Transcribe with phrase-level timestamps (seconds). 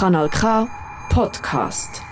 [0.00, 0.66] Kanal K
[1.10, 2.02] Podcast.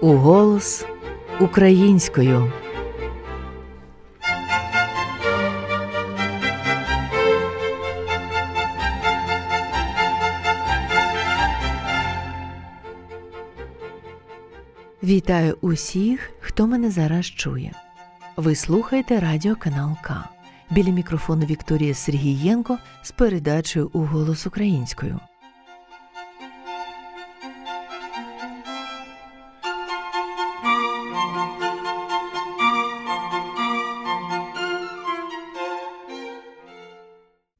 [0.00, 0.86] У голос
[1.40, 2.52] українською.
[15.02, 17.72] Вітаю усіх, хто мене зараз чує.
[18.36, 20.28] Ви слухаєте радіоканал К.
[20.70, 25.20] Біля мікрофону Вікторія Сергієнко з передачею у голос українською.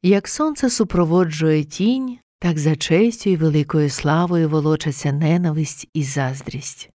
[0.02, 6.91] Як сонце супроводжує тінь, так за честю і великою славою волочаться ненависть і заздрість.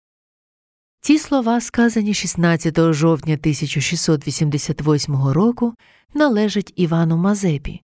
[1.02, 5.74] Ці слова, сказані 16 жовтня 1688 року,
[6.14, 7.82] належать Івану Мазепі,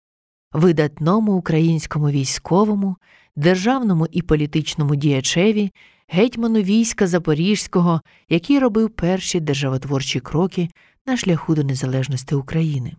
[0.54, 2.96] видатному українському військовому,
[3.36, 5.72] державному і політичному діячеві,
[6.08, 10.70] гетьману війська Запорізького, який робив перші державотворчі кроки
[11.06, 12.96] на шляху до незалежності України.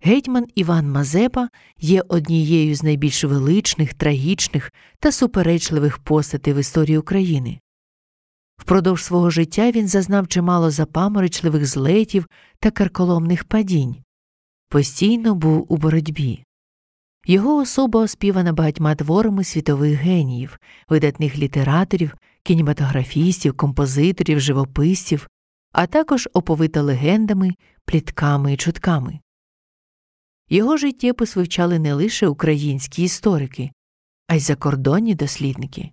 [0.00, 1.48] Гетьман Іван Мазепа
[1.78, 7.60] є однією з найбільш величних, трагічних та суперечливих постатей в історії України.
[8.58, 12.26] Впродовж свого життя він зазнав чимало запаморочливих злетів
[12.60, 13.96] та карколомних падінь,
[14.68, 16.44] постійно був у боротьбі.
[17.26, 25.28] Його особа оспівана багатьма творами світових геніїв, видатних літераторів, кінематографістів, композиторів, живописців,
[25.72, 27.54] а також оповита легендами,
[27.84, 29.20] плітками і чутками.
[30.48, 33.70] Його життєпис вивчали не лише українські історики,
[34.28, 35.90] а й закордонні дослідники.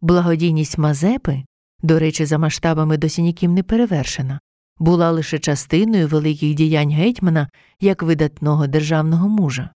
[0.00, 1.44] Благодійність Мазепи
[1.82, 4.40] до речі, за масштабами досі ніким не перевершена,
[4.78, 7.48] була лише частиною великих діянь гетьмана
[7.80, 9.70] як видатного державного мужа.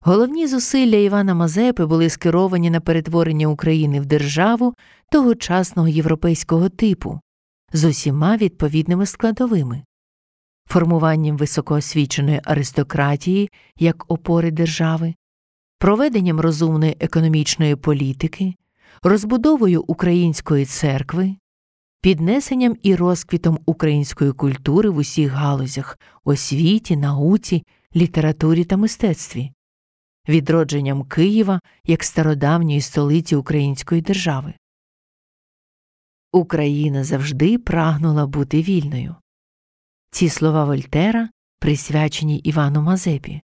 [0.00, 4.74] Головні зусилля Івана Мазепи були скеровані на перетворення України в державу
[5.10, 7.20] тогочасного європейського типу
[7.72, 9.82] з усіма відповідними складовими,
[10.68, 15.14] формуванням високоосвіченої аристократії як опори держави,
[15.78, 18.54] проведенням розумної економічної політики
[19.02, 21.36] розбудовою української церкви,
[22.00, 27.62] піднесенням і розквітом української культури в усіх галузях освіті, науці,
[27.96, 29.52] літературі та мистецтві,
[30.28, 34.54] відродженням Києва як стародавньої столиці Української держави.
[36.32, 39.14] Україна завжди прагнула бути вільною.
[40.10, 43.40] Ці слова Вольтера присвячені Івану Мазепі.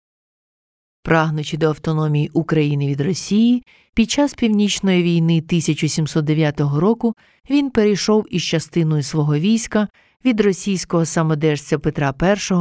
[1.07, 3.63] Прагнучи до автономії України від Росії,
[3.93, 7.13] під час північної війни 1709 року
[7.49, 9.87] він перейшов із частиною свого війська
[10.25, 12.55] від російського самодержця Петра І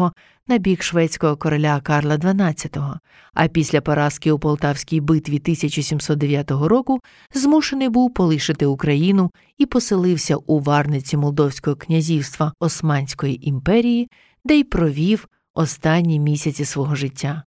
[0.48, 2.94] на бік шведського короля Карла XII,
[3.34, 7.00] а після поразки у Полтавській битві 1709 року
[7.34, 14.08] змушений був полишити Україну і поселився у варниці Молдовського князівства Османської імперії,
[14.44, 17.42] де й провів останні місяці свого життя.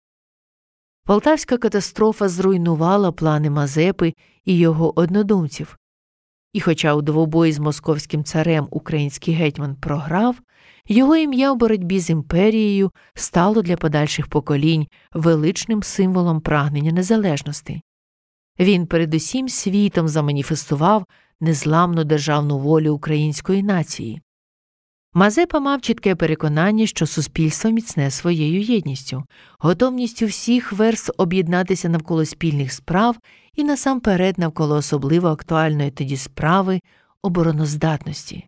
[1.08, 4.14] Полтавська катастрофа зруйнувала плани Мазепи
[4.44, 5.78] і його однодумців.
[6.52, 10.36] І, хоча у двобої з московським царем український гетьман програв,
[10.88, 17.80] його ім'я в боротьбі з імперією стало для подальших поколінь величним символом прагнення незалежності.
[18.60, 21.04] Він передусім світом заманіфестував
[21.40, 24.20] незламну державну волю української нації.
[25.18, 29.24] Мазепа мав чітке переконання, що суспільство міцне своєю єдністю,
[29.58, 33.16] готовністю всіх верств об'єднатися навколо спільних справ
[33.54, 36.80] і насамперед навколо особливо актуальної тоді справи
[37.22, 38.46] обороноздатності.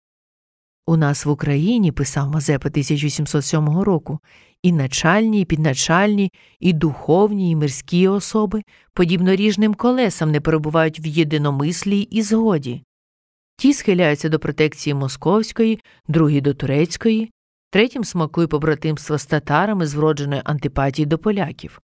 [0.86, 4.18] У нас в Україні, писав Мазепа 1707 року,
[4.62, 11.06] і начальні, і підначальні, і духовні, і мирські особи, подібно ріжним колесам, не перебувають в
[11.06, 12.82] єдиномислі і згоді.
[13.60, 17.32] Ті схиляються до протекції московської, другі до турецької,
[17.70, 21.80] третім смакує побратимство з татарами з вродженої антипатії до поляків.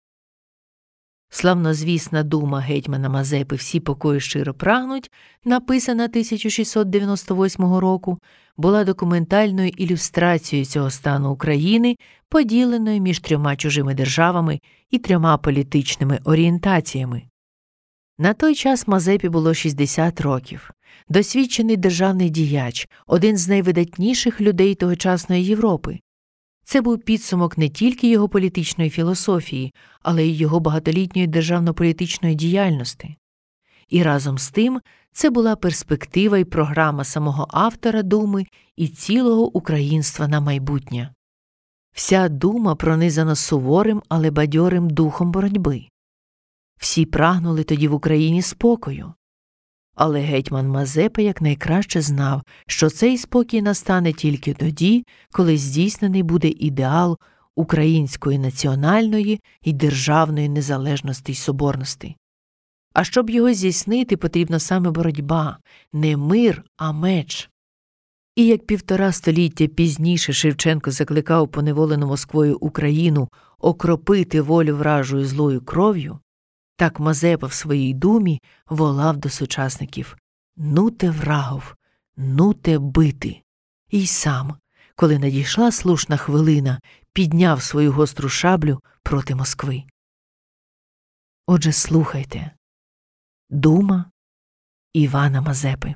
[1.29, 5.11] Славнозвісна дума гетьмана Мазепи всі покої щиро прагнуть,
[5.45, 8.19] написана 1698 року,
[8.57, 11.97] була документальною ілюстрацією цього стану України,
[12.29, 14.61] поділеною між трьома чужими державами
[14.91, 17.23] і трьома політичними орієнтаціями.
[18.19, 20.71] На той час Мазепі було 60 років
[21.11, 25.99] досвідчений державний діяч, один з найвидатніших людей тогочасної Європи.
[26.65, 33.17] Це був підсумок не тільки його політичної філософії, але й його багатолітньої державно-політичної діяльності.
[33.89, 34.81] І разом з тим
[35.13, 38.47] це була перспектива і програма самого автора думи
[38.77, 41.15] і цілого українства на майбутнє.
[41.93, 45.87] Вся дума пронизана суворим, але бадьорим духом боротьби.
[46.81, 49.13] Всі прагнули тоді в Україні спокою.
[50.03, 57.19] Але гетьман Мазепа якнайкраще знав, що цей спокій настане тільки тоді, коли здійснений буде ідеал
[57.57, 62.17] української національної і державної незалежності й соборності.
[62.95, 65.59] А щоб його здійснити, потрібна саме боротьба,
[65.93, 67.51] не мир, а меч.
[68.37, 76.19] І як півтора століття пізніше Шевченко закликав поневолену Москвою Україну окропити волю вражою злою кров'ю,
[76.81, 80.17] так Мазепа в своїй думі волав до сучасників
[80.57, 81.75] Нуте врагов,
[82.17, 83.43] нуте бити.
[83.91, 84.57] І сам,
[84.97, 86.81] коли надійшла слушна хвилина,
[87.13, 89.83] підняв свою гостру шаблю проти Москви.
[91.47, 92.51] Отже, слухайте
[93.51, 94.11] Дума
[94.93, 95.95] Івана Мазепи.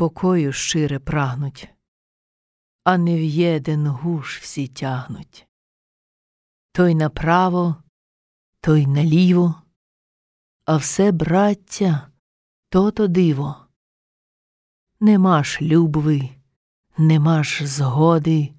[0.00, 1.68] Покою щире прагнуть,
[2.84, 5.48] а не в єден гуш всі тягнуть.
[6.72, 7.76] Той направо,
[8.60, 9.62] той наліво,
[10.64, 12.08] а все, браття,
[12.68, 13.66] то то диво.
[15.00, 16.28] Нема ж любви,
[16.98, 18.54] нема ж згоди,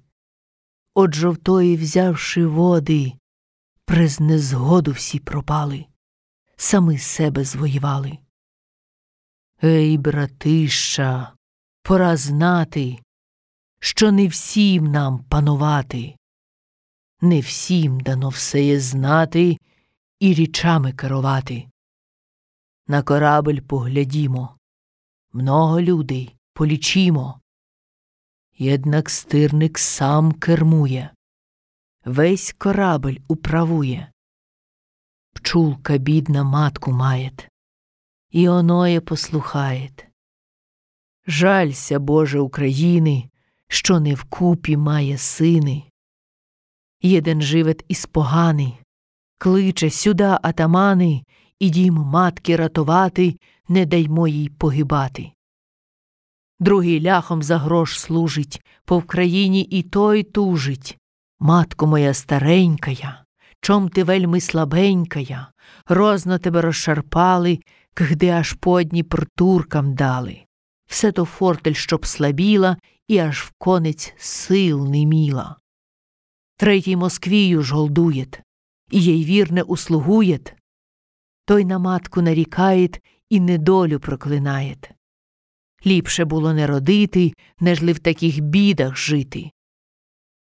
[0.94, 3.12] От жовтої взявши води,
[3.84, 5.86] през незгоду всі пропали,
[6.56, 8.21] сами себе звоювали.
[9.64, 11.32] Ей, братища,
[11.82, 12.98] пора знати,
[13.80, 16.16] що не всім нам панувати,
[17.20, 19.58] не всім дано все є знати
[20.20, 21.68] і річами керувати.
[22.86, 24.56] На корабель поглядімо,
[25.32, 27.40] много людей полічімо.
[28.58, 31.14] Єднак стирник сам кермує,
[32.04, 34.12] весь корабель управує.
[35.32, 37.51] Пчулка бідна матку маєт
[38.32, 40.06] і оноє послухает.
[41.26, 43.30] Жалься, Боже України,
[43.68, 45.82] що не вкупі має сини.
[47.02, 48.78] Єден живет із поганий,
[49.38, 51.24] кличе сюда атамани,
[51.58, 53.36] і дім матки ратувати,
[53.68, 55.32] не даймо їй погибати.
[56.60, 60.98] Другий ляхом за грош служить, по Вкраїні і той тужить.
[61.40, 63.24] Матко моя старенькая,
[63.60, 65.52] чом ти вельми слабенькая,
[65.86, 67.58] розно тебе розшарпали,
[67.94, 70.46] кгди аж по Дніпр туркам дали.
[70.86, 72.76] Все то фортель, щоб слабіла,
[73.08, 75.56] і аж в конець сил не міла.
[76.56, 78.40] Третій Москвію ж голдуєт,
[78.90, 80.54] і їй вірне услугуєт.
[81.44, 84.90] Той на матку нарікаєт і недолю проклинаєт.
[85.86, 89.50] Ліпше було не родити, нежли в таких бідах жити.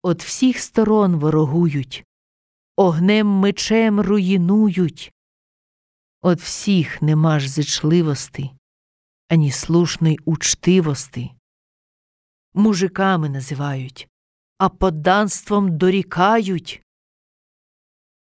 [0.03, 2.05] От всіх сторон ворогують,
[2.75, 5.11] огнем мечем руїнують,
[6.27, 8.49] От всіх нема ж зичливости,
[9.29, 11.29] ані слушної учтивости.
[12.53, 14.07] Мужиками називають,
[14.57, 16.81] а подданством дорікають.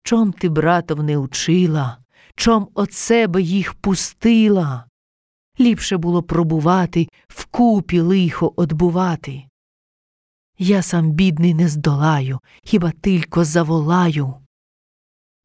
[0.02, 1.98] Чом ти, братов, не учила,
[2.36, 4.88] чом от себе їх пустила?
[5.60, 9.44] Ліпше було пробувати, вкупі лихо отбувати.
[10.58, 14.43] Я сам бідний не здолаю, хіба тільки заволаю.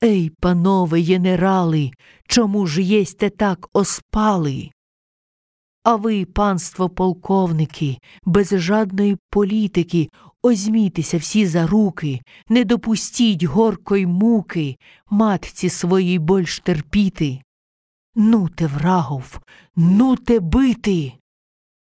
[0.04, 1.92] Ей, панове генерали,
[2.28, 4.72] чому ж єсте так оспали?
[5.84, 10.10] А ви, панство полковники, без жадної політики,
[10.44, 14.78] озмітеся всі за руки, не допустіть горкої муки,
[15.10, 17.42] матці своїй больш терпіти.
[18.16, 19.40] Ну те врагов,
[19.76, 21.14] ну те бити.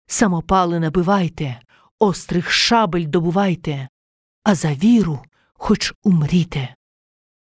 [0.07, 1.61] Самопали набивайте,
[1.99, 3.89] острих шабель добувайте,
[4.45, 5.23] а за віру
[5.55, 6.75] хоч умріте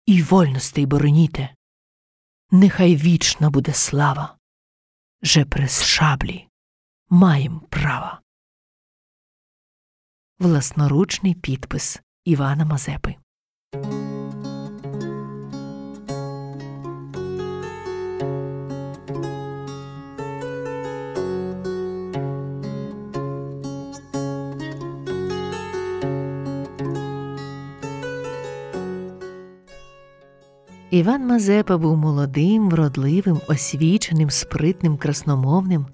[0.05, 1.55] і вольностей бороніте.
[2.51, 4.37] Нехай вічна буде слава,
[5.21, 6.47] же през шаблі
[7.09, 8.21] маєм права.
[10.39, 13.15] Власноручний підпис Івана Мазепи.
[30.93, 35.85] Іван Мазепа був молодим, вродливим, освіченим, спритним, красномовним.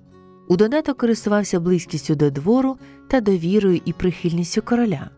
[0.48, 2.78] У додаток користувався близькістю до двору
[3.10, 5.10] та довірою і прихильністю короля.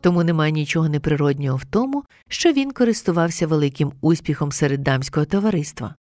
[0.00, 5.94] Тому немає нічого неприроднього в тому, що він користувався великим успіхом серед дамського товариства.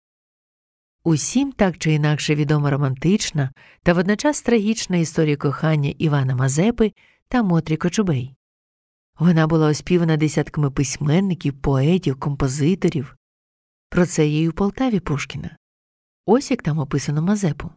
[1.03, 3.51] Усім так чи інакше відома романтична
[3.83, 6.91] та водночас трагічна історія кохання Івана Мазепи
[7.27, 8.35] та Мотрі Кочубей.
[9.19, 13.15] Вона була оспівана десятками письменників, поетів, композиторів.
[13.89, 15.57] Про це й у Полтаві Пушкіна.
[16.25, 17.71] Ось як там описано Мазепу.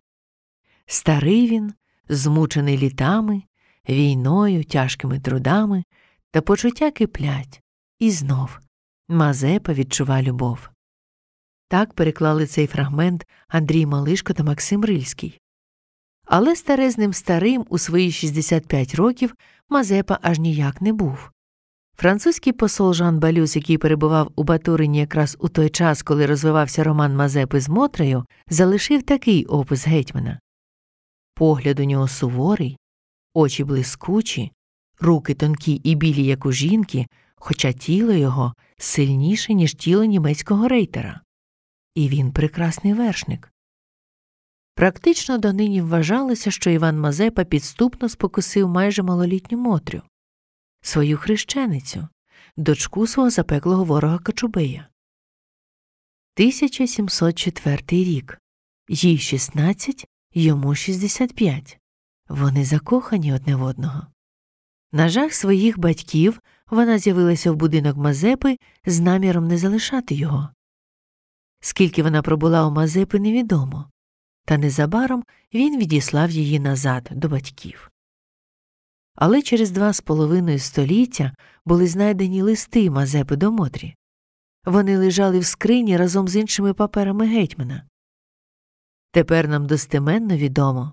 [0.86, 1.74] Старий він,
[2.08, 3.42] змучений літами,
[3.88, 5.84] війною, тяжкими трудами,
[6.30, 7.62] та почуття киплять,
[7.98, 8.58] і знов
[9.08, 10.68] Мазепа відчува любов.
[11.68, 15.40] Так переклали цей фрагмент Андрій Малишко та Максим Рильський.
[16.24, 19.34] Але старезним старим у свої 65 років
[19.68, 21.30] Мазепа аж ніяк не був.
[21.96, 27.16] Французький посол Жан Балюс, який перебував у Батурині якраз у той час, коли розвивався роман
[27.16, 30.38] Мазепи з Мотрею, залишив такий опис гетьмана
[31.38, 32.78] погляд у нього суворий,
[33.34, 34.52] очі блискучі,
[35.00, 37.06] руки тонкі і білі, як у жінки,
[37.36, 41.20] хоча тіло його сильніше, ніж тіло німецького рейтера.
[41.94, 43.52] І він прекрасний вершник.
[44.78, 50.02] Практично донині вважалося, що Іван Мазепа підступно спокусив майже малолітню Мотрю,
[50.80, 52.08] свою хрещеницю,
[52.56, 54.88] дочку свого запеклого ворога Кочубея.
[56.36, 58.38] 1704 рік
[58.88, 61.78] їй 16, йому 65.
[62.28, 64.06] Вони закохані одне в одного.
[64.92, 68.56] На жах своїх батьків вона з'явилася в будинок Мазепи
[68.86, 70.48] з наміром не залишати його.
[71.60, 73.90] Скільки вона пробула у Мазепи, невідомо,
[74.48, 75.24] та незабаром
[75.54, 77.90] він відіслав її назад до батьків.
[79.14, 83.94] Але через два з половиною століття були знайдені листи Мазепи до Мотрі.
[84.64, 87.82] Вони лежали в скрині разом з іншими паперами гетьмана.
[89.12, 90.92] Тепер нам достеменно відомо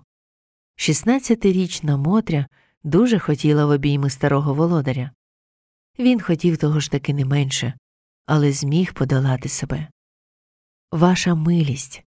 [0.76, 2.46] 16-річна Мотря
[2.84, 5.10] дуже хотіла в обійми старого володаря.
[5.98, 7.74] Він хотів того ж таки не менше,
[8.26, 9.88] але зміг подолати себе.
[10.92, 12.05] Ваша милість.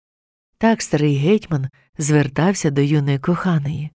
[0.60, 3.92] Так старий гетьман звертався до юної коханої,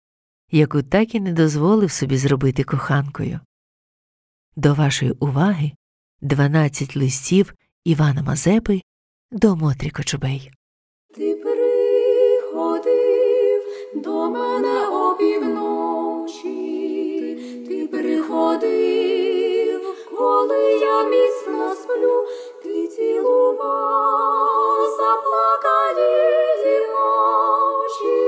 [0.51, 3.41] яку так і не дозволив собі зробити коханкою.
[4.57, 5.73] До вашої уваги
[6.21, 7.55] 12 листів
[7.85, 8.81] Івана Мазепи
[9.31, 10.51] до Мотрі Кочубей.
[11.15, 12.83] Ти приходив
[13.95, 16.45] до мене опівночі,
[17.69, 19.81] ти приходив,
[20.19, 22.27] коли я міцно сплю,
[22.97, 26.13] цілував заплакані
[27.85, 28.21] очі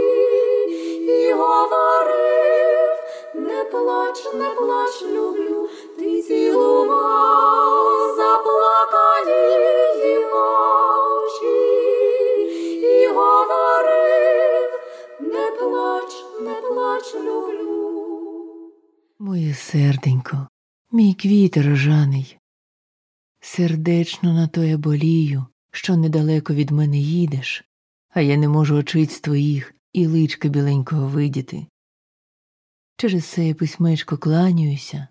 [1.07, 2.91] і говорив,
[3.35, 5.69] не плач, не плач, люблю,
[5.99, 9.45] ти цілував заплакані
[12.83, 14.71] і говорив,
[15.21, 17.91] не плач, не плач, люблю.
[19.19, 20.49] Моє серденько,
[20.93, 22.39] мій квіт рожаний.
[23.47, 27.65] Сердечно на то я болію, що недалеко від мене їдеш,
[28.09, 31.67] а я не можу очиць твоїх і личка біленького видіти.
[32.97, 35.09] Через це я письмечко кланяюся,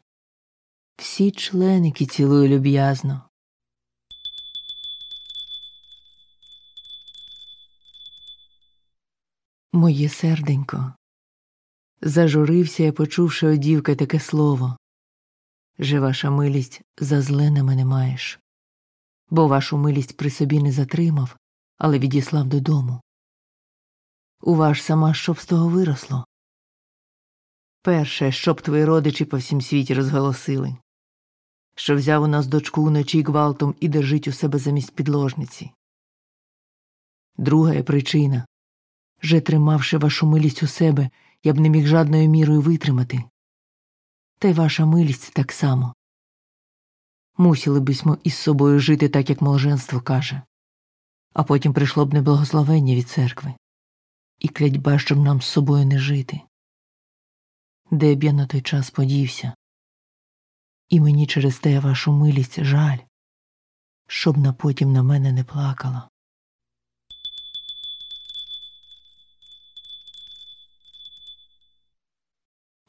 [0.98, 3.30] всі членики цілую люб'язно.
[9.74, 10.94] Моє серденько.
[12.02, 14.78] Зажурився я, почувши одівка таке слово.
[15.80, 18.40] Же ваша милість за зле на мене маєш,
[19.30, 21.38] бо вашу милість при собі не затримав,
[21.78, 23.02] але відіслав додому.
[24.42, 26.26] У ваш сама щоб з того виросло.
[27.82, 30.76] Перше, щоб твої родичі по всім світі розголосили,
[31.76, 35.72] що взяв у нас дочку вночі гвалтом і держить у себе замість підложниці.
[37.38, 38.46] Друга причина
[39.22, 41.10] же тримавши вашу милість у себе,
[41.44, 43.24] я б не міг жадною мірою витримати.
[44.44, 45.94] Та й ваша милість так само.
[47.38, 50.42] Мусили бисьмо із собою жити так, як молженство каже,
[51.34, 53.54] а потім прийшло б неблагословення від церкви
[54.40, 56.42] і клятьба, щоб нам з собою не жити.
[57.92, 59.54] Де б я на той час подівся?
[60.90, 63.00] І мені через те вашу милість жаль,
[64.08, 66.10] щоб на потім на мене не плакала.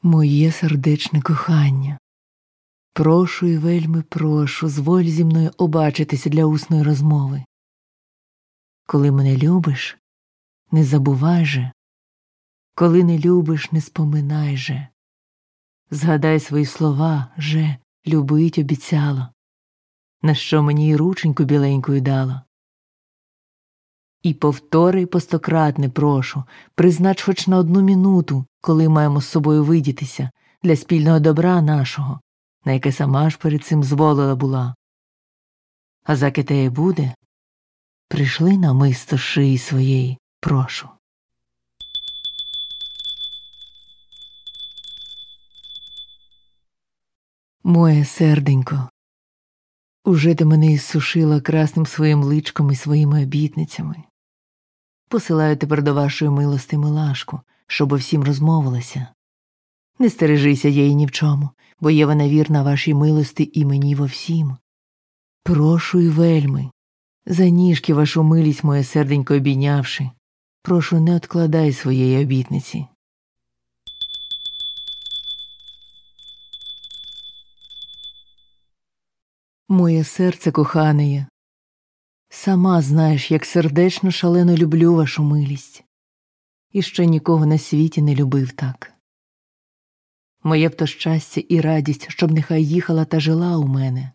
[0.05, 1.97] Моє сердечне кохання,
[2.93, 7.43] прошу і вельми прошу, зволь зі мною обачитися для усної розмови.
[8.87, 9.97] Коли мене любиш,
[10.71, 11.71] не забувай же,
[12.75, 14.87] коли не любиш, не споминай же.
[15.91, 19.33] Згадай свої слова же любить обіцяла.
[20.21, 22.44] на що мені й рученьку біленькою дала.
[24.25, 26.43] І повтори постократне прошу,
[26.75, 30.29] признач хоч на одну минуту, коли маємо з собою видітися,
[30.63, 32.19] для спільного добра нашого,
[32.65, 34.75] на яке сама ж перед цим зволила була.
[36.03, 37.15] А заки теє буде,
[38.09, 40.89] прийшли на мисто шиї своєї, прошу.
[47.63, 48.89] Моє серденько,
[50.05, 54.03] уже ти мене ізсушила красним своїм личком і своїми обітницями.
[55.15, 59.07] Посилаю тепер до вашої милости милашку, щоб всім розмовилася.
[59.99, 64.05] Не стережися її ні в чому, бо є вона вірна вашій милості і мені во
[64.05, 64.57] всім.
[65.43, 66.69] Прошу і вельми,
[67.25, 70.09] за ніжки вашу милість моє серденько обійнявши,
[70.61, 72.85] прошу, не откладай своєї обітниці.
[79.69, 81.27] Моє серце кохане,
[82.35, 85.83] сама знаєш, як сердечно шалено люблю вашу милість,
[86.71, 88.93] і ще нікого на світі не любив так.
[90.43, 94.11] Моє б то щастя і радість, щоб нехай їхала та жила у мене.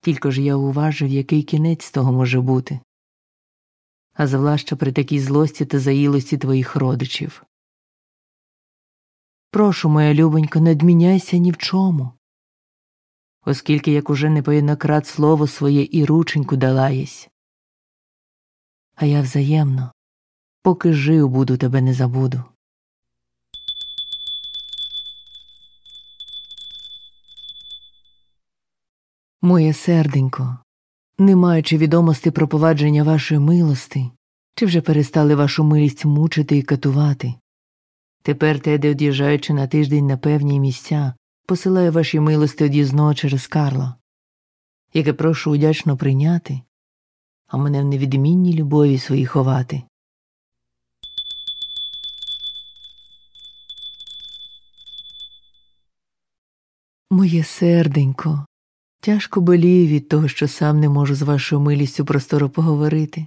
[0.00, 2.80] Тільки ж я уважив, який кінець того може бути,
[4.12, 7.44] а завлаще при такій злості та заїлості твоїх родичів.
[9.50, 12.12] Прошу, моя любонько, не одміняйся ні в чому
[13.44, 17.28] оскільки як уже непоєднократ слово своє і рученьку дала єсь.
[18.94, 19.92] А я взаємно,
[20.62, 22.44] поки жив буду, тебе не забуду.
[29.42, 30.58] Моє серденько,
[31.18, 34.10] не маючи відомості про повадження вашої милости,
[34.54, 37.34] чи вже перестали вашу милість мучити і катувати.
[38.22, 41.14] Тепер теде, од'їжджаючи на тиждень на певні місця,
[41.46, 43.94] посилаю ваші милости од'їзного через Карла,
[44.94, 46.60] яке прошу удячно прийняти,
[47.46, 49.82] а мене в невідмінній любові своїй ховати.
[57.10, 58.46] Моє серденько,
[59.00, 63.26] тяжко болію від того, що сам не можу з вашою милістю просторо поговорити,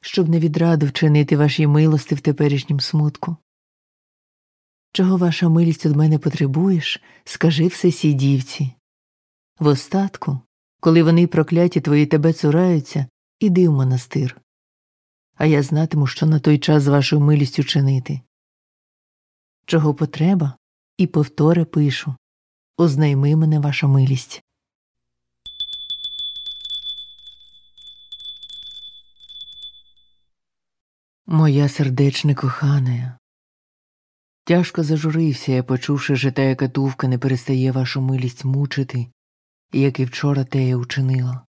[0.00, 3.36] щоб не відраду вчинити вашій милости в теперішнім смутку.
[4.96, 8.72] Чого ваша милість від мене потребуєш, скажи все сій дівці.
[9.58, 10.40] В остатку,
[10.80, 13.06] коли вони прокляті твої тебе цураються,
[13.40, 14.40] іди в монастир.
[15.34, 18.20] А я знатиму, що на той час з вашою милістю чинити.
[19.66, 20.56] Чого потреба,
[20.98, 22.14] і повторе пишу
[22.76, 24.42] ознайми мене ваша милість.
[31.26, 33.18] Моя сердечне кохане,
[34.46, 39.06] Тяжко зажурився я, почувши, що тая катувка не перестає вашу милість мучити,
[39.72, 41.46] як і вчора тея учинила.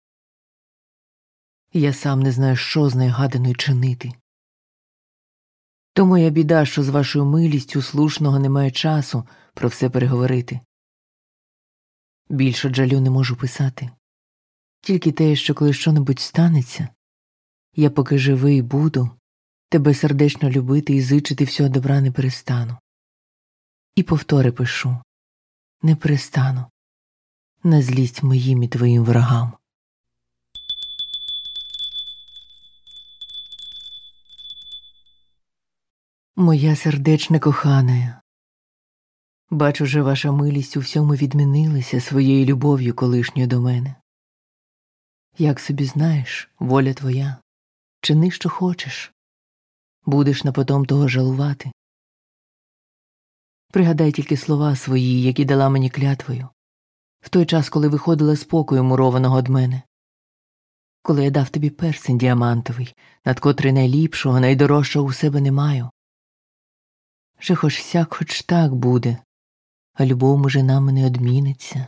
[1.72, 4.12] Я сам не знаю, що з нею гаданою чинити.
[5.92, 10.60] То моя біда, що з вашою милістю слушного немає часу про все переговорити.
[12.28, 13.90] Більше джалю не можу писати.
[14.80, 16.88] Тільки те, що коли щонебудь станеться,
[17.76, 19.10] я поки живий буду,
[19.68, 22.78] тебе сердечно любити і зичити всього добра не перестану.
[23.94, 24.96] І повтори пишу
[25.82, 26.64] не перестану
[27.64, 29.52] на злість моїм і твоїм ворогам.
[36.36, 38.20] Моя сердечна кохана,
[39.50, 43.94] бачу, же ваша милість у всьому відмінилася своєю любов'ю колишньою до мене.
[45.38, 47.36] Як собі знаєш, воля твоя,
[48.00, 49.12] чини, що хочеш,
[50.06, 51.72] будеш на потом того жалувати.
[53.74, 56.48] Пригадай тільки слова свої, які дала мені клятвою,
[57.20, 59.82] в той час, коли виходила спокою мурованого од мене,
[61.02, 65.90] коли я дав тобі персень діамантовий, над котрий найліпшого, найдорожчого у себе не маю.
[67.40, 69.18] Же хоч сяк, хоч так буде,
[69.94, 71.86] а любов може нам не одміниться.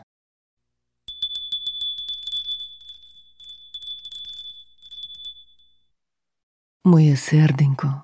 [6.84, 8.02] Моє серденько,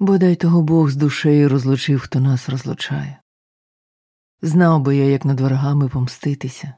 [0.00, 3.20] Бодай того Бог з душею розлучив, хто нас розлучає.
[4.42, 6.74] Знав би я, як над ворогами помститися,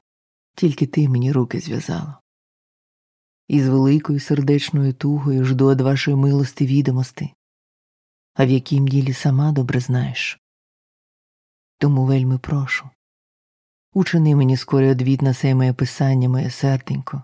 [0.54, 2.20] тільки ти мені руки зв'язала.
[3.48, 7.30] І з великою сердечною тугою жду од вашої милости відомости,
[8.34, 10.40] а в яким ділі сама добре знаєш.
[11.78, 12.90] Тому вельми прошу.
[13.92, 17.22] Учини мені скорий одвід на сей моє писання, моє серденько.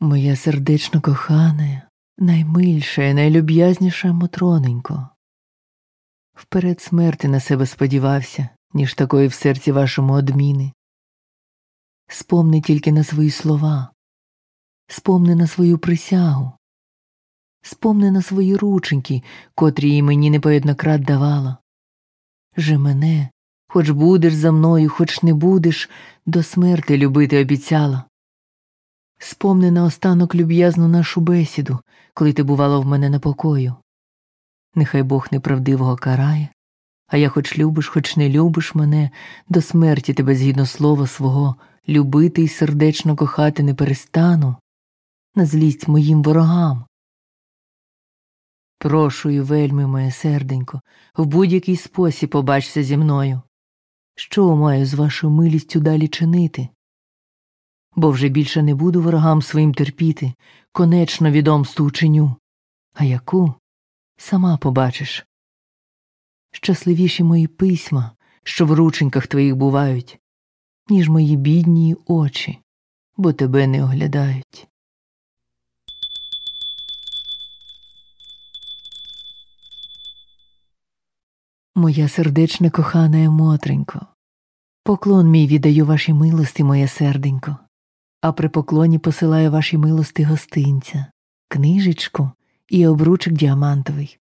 [0.00, 5.08] Моя сердечно кохана, наймильша і найлюб'язніша Мотроненько,
[6.34, 10.72] Вперед смерти на себе сподівався, ніж такої в серці вашому одміни.
[12.08, 13.90] Спомни тільки на свої слова,
[14.88, 16.52] спомни на свою присягу,
[17.62, 19.22] спомни на свої рученьки,
[19.54, 21.56] котрі їй мені непоєднократ давала.
[22.56, 23.30] Же мене,
[23.68, 25.90] хоч будеш за мною, хоч не будеш,
[26.26, 28.04] до смерти любити обіцяла.
[29.18, 31.78] Спомни на останок люб'язну нашу бесіду,
[32.14, 33.74] коли ти бувала в мене на покою.
[34.74, 36.48] Нехай Бог неправдивого карає,
[37.06, 39.10] а я хоч любиш, хоч не любиш мене,
[39.48, 41.56] до смерті тебе згідно слова свого,
[41.88, 44.56] любити й сердечно кохати не перестану,
[45.34, 46.84] на злість моїм ворогам.
[48.78, 50.80] Прошую, вельми, моє серденько,
[51.16, 53.42] в будь-який спосіб побачся зі мною.
[54.14, 56.68] Що маю з вашою милістю далі чинити?
[57.98, 60.32] Бо вже більше не буду ворогам своїм терпіти,
[60.72, 62.36] конечно відомсту учиню.
[62.94, 63.54] А яку
[64.16, 65.26] сама побачиш.
[66.52, 68.10] Щасливіші мої письма,
[68.42, 70.18] що в рученьках твоїх бувають,
[70.88, 72.58] ніж мої бідні очі,
[73.16, 74.68] бо тебе не оглядають.
[81.74, 84.06] Моя сердечна кохана Мотренько,
[84.84, 87.56] поклон мій віддаю вашій милості, моє серденько,
[88.20, 91.06] а при поклоні посилаю вашій милості гостинця,
[91.48, 92.30] книжечку
[92.68, 94.18] і обручик діамантовий.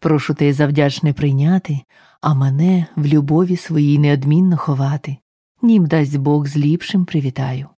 [0.00, 1.80] Прошу те завдячне прийняти,
[2.20, 5.16] а мене в любові своїй неодмінно ховати,
[5.62, 7.68] нім дасть Бог з ліпшим привітаю.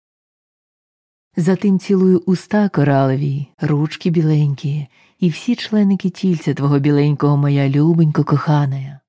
[1.37, 4.87] Затим цілую уста коралові, ручки біленькі,
[5.21, 9.01] і всі членики тільця твого біленького моя любенько коханая.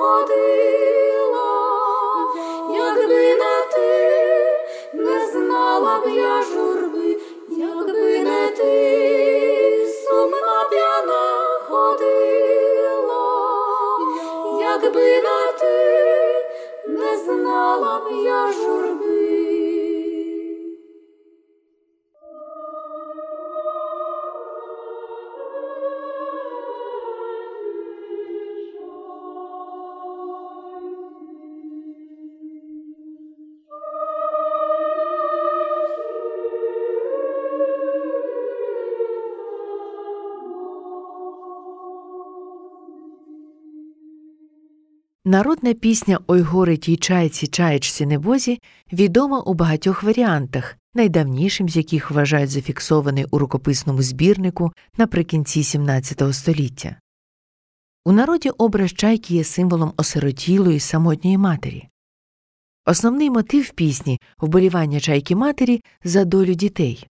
[0.00, 1.48] Ходила,
[2.70, 3.92] якби не ти
[4.94, 7.16] не знала б я журби,
[7.48, 11.22] якби не ти сумна п'яна
[11.68, 13.22] ходила,
[14.60, 15.76] якби не ти
[16.88, 18.89] не знала б я журби.
[45.30, 48.58] Народна пісня Ой горе тій чайці чаєчці небозі
[48.92, 56.96] відома у багатьох варіантах, найдавнішим з яких вважають зафіксований у рукописному збірнику наприкінці XVII століття.
[58.04, 61.88] У народі образ чайки є символом осиротілої самотньої матері.
[62.86, 67.06] Основний мотив пісні вболівання чайки матері за долю дітей.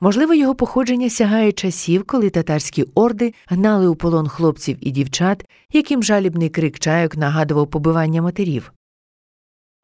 [0.00, 6.02] Можливо, його походження сягає часів, коли татарські орди гнали у полон хлопців і дівчат, яким
[6.02, 8.72] жалібний крик чайок нагадував побивання матерів.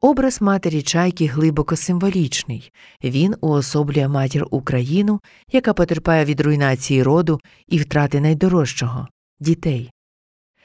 [0.01, 2.71] Образ матері чайки глибоко символічний
[3.03, 5.19] він уособлює матір Україну,
[5.51, 9.07] яка потерпає від руйнації роду і втрати найдорожчого
[9.39, 9.91] дітей.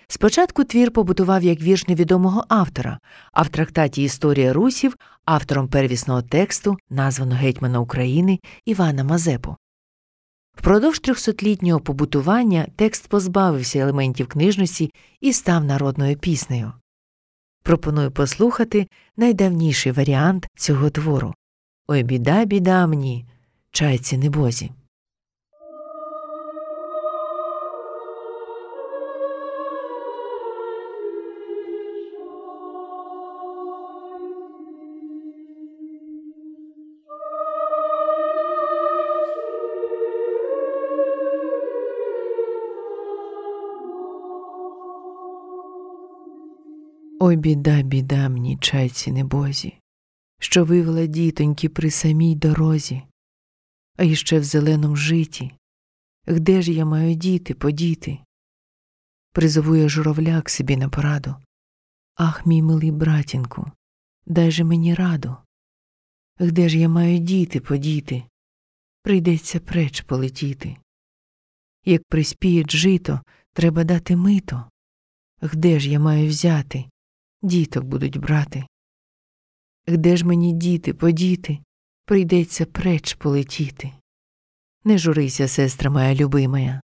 [0.08, 2.98] Спочатку твір побутував як вірш невідомого автора,
[3.32, 9.56] а в трактаті Історія русів автором первісного тексту названо гетьмана України Івана Мазепу.
[10.56, 14.90] Впродовж трьохсотлітнього побутування текст позбавився елементів книжності
[15.20, 16.72] і став народною піснею.
[17.62, 21.34] Пропоную послухати найдавніший варіант цього твору
[21.88, 23.26] Ой біда, біда мені,
[23.70, 24.70] чайці небозі.
[47.28, 49.78] Ой біда, біда мені, чайці небозі,
[50.40, 53.02] що вивела дітоньки при самій дорозі,
[53.96, 55.52] а іще в зеленому житі.
[56.28, 58.18] Где ж я маю діти, подіти?
[59.32, 61.36] Призову я журавля к собі на пораду.
[62.14, 63.70] Ах, мій милий братінку,
[64.26, 65.36] дай же мені раду.
[66.40, 68.22] Где ж я маю діти, подіти?
[69.02, 70.76] Прийдеться преч полетіти.
[71.84, 73.20] Як приспіють жито,
[73.52, 74.70] треба дати мито.
[75.42, 76.84] Где ж я маю взяти?
[77.46, 78.64] Діток будуть брати.
[79.86, 81.58] Де ж мені діти, подіти,
[82.04, 83.92] прийдеться преч полетіти.
[84.84, 86.80] Не журися, сестра моя любимая.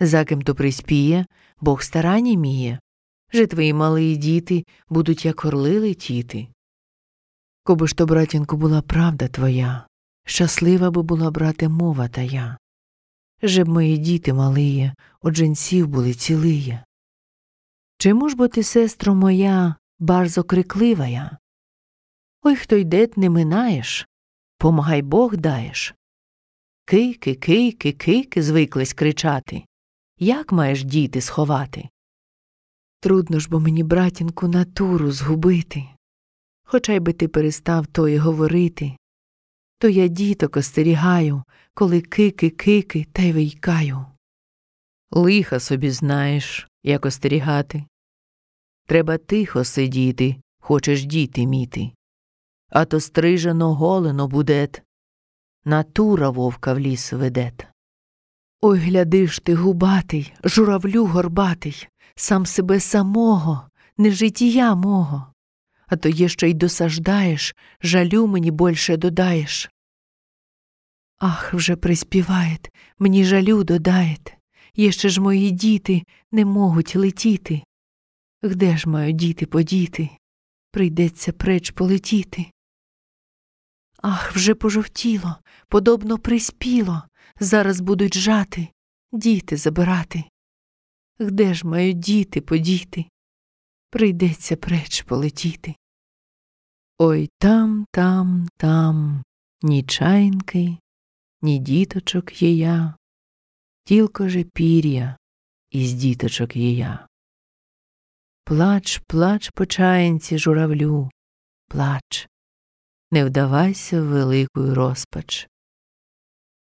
[0.00, 1.26] За ким то приспіє,
[1.60, 2.80] Бог старані міє.
[3.32, 6.48] Же твої мали діти будуть, як орли летіти.
[7.64, 9.86] Коби ж то, братінку, була правда твоя,
[10.26, 12.58] щаслива би була, брате, мова тая.
[13.42, 16.84] Же б мої діти малиє, от женців були цілиє.
[17.98, 21.38] Чому ж бо ти, сестро моя, барзо крикливая?
[22.42, 24.08] Ой, хто йде, не минаєш,
[24.58, 25.94] помагай Бог даєш.
[26.84, 29.64] Кийки, кийки, кийки звиклись кричати.
[30.18, 31.88] Як маєш діти сховати?
[33.00, 35.84] Трудно ж бо мені, братінку, натуру згубити.
[36.64, 38.96] Хоча й би ти перестав тої говорити,
[39.78, 41.42] то я діток остерігаю,
[41.74, 44.06] коли кики, кики, та й вийкаю.
[45.10, 47.84] Лиха собі знаєш, як остерігати.
[48.88, 51.90] Треба тихо сидіти, хочеш діти міти.
[52.70, 54.82] А то стрижено голено будет,
[55.64, 57.66] натура вовка в ліс ведет.
[58.60, 65.32] Ой, глядиш ти, губатий, журавлю горбатий, сам себе самого, не життя мого,
[65.86, 69.70] а то є ще й досаждаєш, жалю мені больше додаєш.
[71.18, 74.34] Ах, вже приспівает, мені жалю додаєт,
[74.76, 77.62] Єще ж мої діти не можуть летіти.
[78.42, 80.08] Где ж маю діти подіти?
[80.70, 82.46] Прийдеться преч полетіти.
[84.02, 85.36] Ах, вже пожовтіло,
[85.68, 87.02] подобно приспіло,
[87.40, 88.68] зараз будуть жати,
[89.12, 90.24] діти забирати.
[91.20, 93.04] Где ж маю діти подіти?
[93.90, 95.74] Прийдеться преч полетіти.
[96.98, 99.24] Ой там, там, там,
[99.62, 100.76] ні чайнки,
[101.42, 102.94] ні діточок є я,
[103.84, 105.16] тілько же пір'я
[105.70, 107.08] із діточок є я.
[108.48, 111.10] Плач, плач по чаянці журавлю,
[111.68, 112.28] плач,
[113.10, 115.48] не вдавайся в велику розпач.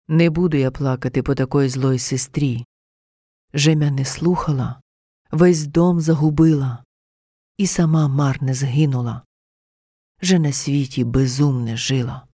[0.08, 2.64] Не буду я плакати по такої злої сестрі.
[3.54, 4.80] Жемя не слухала,
[5.30, 6.84] весь дом загубила,
[7.58, 9.22] і сама марне згинула,
[10.22, 12.26] же на світі безумне жила.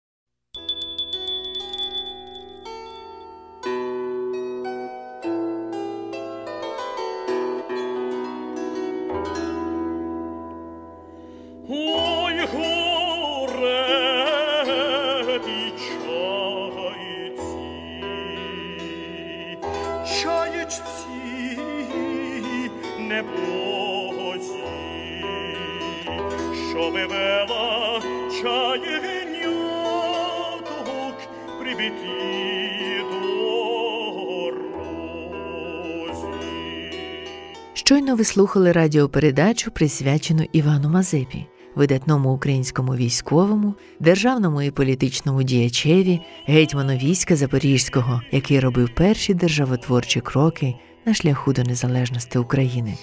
[38.28, 48.22] Слухали радіопередачу, присвячену Івану Мазепі, видатному українському військовому, державному і політичному діячеві, гетьману війська Запорізького,
[48.32, 50.74] який робив перші державотворчі кроки
[51.06, 52.94] на шляху до незалежності України.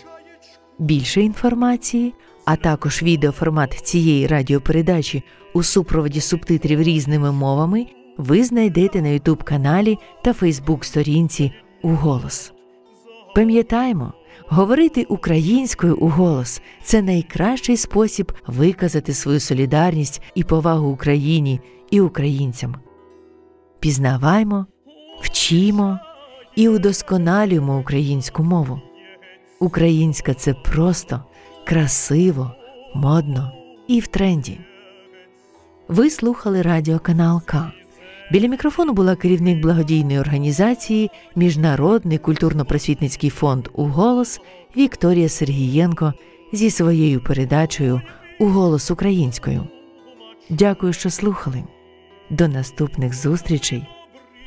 [0.79, 2.13] Більше інформації,
[2.45, 7.85] а також відеоформат цієї радіопередачі у супроводі субтитрів різними мовами
[8.17, 12.51] ви знайдете на Ютуб каналі та Фейсбук сторінці «Уголос».
[13.35, 14.13] Пам'ятаємо,
[14.47, 21.59] говорити українською у голос це найкращий спосіб виказати свою солідарність і повагу Україні
[21.91, 22.75] і українцям.
[23.79, 24.65] Пізнаваймо,
[25.21, 25.99] вчімо
[26.55, 28.81] і удосконалюємо українську мову.
[29.59, 31.23] Українська це просто,
[31.65, 32.51] красиво,
[32.95, 33.51] модно
[33.87, 34.59] і в тренді.
[35.87, 37.71] Ви слухали радіоканал К.
[38.31, 44.41] Біля мікрофону була керівник благодійної організації Міжнародний культурно-просвітницький фонд «Уголос»
[44.77, 46.13] Вікторія Сергієнко
[46.53, 48.01] зі своєю передачею
[48.39, 49.67] «Уголос українською.
[50.49, 51.63] Дякую, що слухали.
[52.29, 53.87] До наступних зустрічей.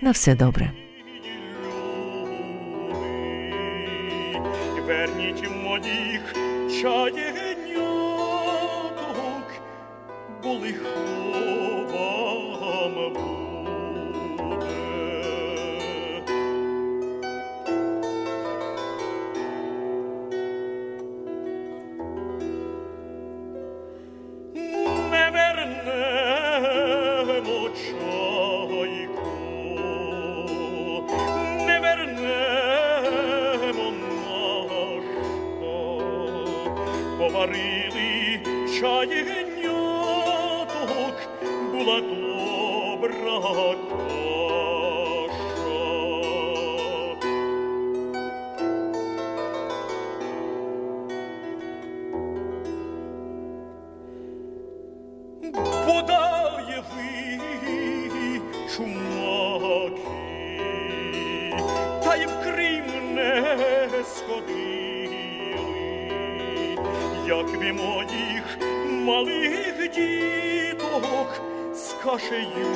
[0.02, 0.72] На все добре.
[4.86, 6.34] Верніть моїх
[6.82, 8.22] чаєняток,
[10.42, 10.58] бо
[67.60, 68.58] як би моїх
[69.04, 71.40] малих діток
[71.74, 72.66] з кашею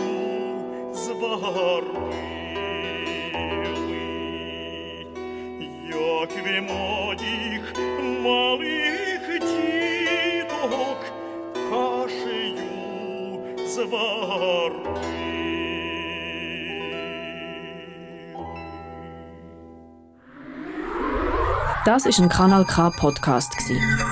[0.94, 1.82] зварили,
[5.88, 7.72] як би моїх
[8.22, 10.98] малих діток
[11.70, 12.68] кашею
[13.66, 14.82] зварили.
[21.84, 24.11] Das ist ein Kanal K Podcast gsi.